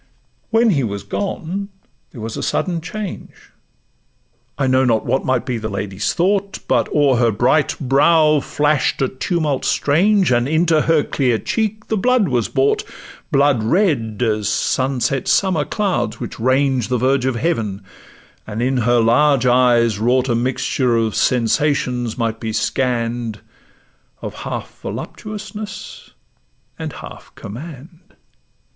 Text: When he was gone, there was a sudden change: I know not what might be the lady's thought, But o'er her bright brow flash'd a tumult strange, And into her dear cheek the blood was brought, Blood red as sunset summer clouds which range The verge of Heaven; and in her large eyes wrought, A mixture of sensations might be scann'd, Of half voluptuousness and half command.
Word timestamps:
When 0.49 0.71
he 0.71 0.83
was 0.83 1.03
gone, 1.03 1.69
there 2.09 2.21
was 2.21 2.35
a 2.35 2.41
sudden 2.41 2.81
change: 2.81 3.51
I 4.57 4.65
know 4.65 4.83
not 4.83 5.05
what 5.05 5.25
might 5.25 5.45
be 5.45 5.59
the 5.59 5.69
lady's 5.69 6.15
thought, 6.15 6.57
But 6.67 6.89
o'er 6.91 7.17
her 7.17 7.29
bright 7.29 7.77
brow 7.79 8.39
flash'd 8.39 9.03
a 9.03 9.07
tumult 9.07 9.63
strange, 9.63 10.31
And 10.31 10.47
into 10.47 10.81
her 10.81 11.03
dear 11.03 11.37
cheek 11.37 11.87
the 11.87 11.97
blood 11.97 12.29
was 12.29 12.47
brought, 12.47 12.83
Blood 13.31 13.61
red 13.61 14.23
as 14.23 14.49
sunset 14.49 15.27
summer 15.27 15.65
clouds 15.65 16.19
which 16.19 16.39
range 16.39 16.87
The 16.87 16.97
verge 16.97 17.25
of 17.27 17.35
Heaven; 17.35 17.83
and 18.47 18.59
in 18.59 18.77
her 18.77 18.99
large 18.99 19.45
eyes 19.45 19.99
wrought, 19.99 20.29
A 20.29 20.33
mixture 20.33 20.97
of 20.97 21.13
sensations 21.13 22.17
might 22.17 22.39
be 22.39 22.53
scann'd, 22.53 23.39
Of 24.19 24.33
half 24.33 24.79
voluptuousness 24.81 26.09
and 26.79 26.91
half 26.91 27.33
command. 27.35 28.15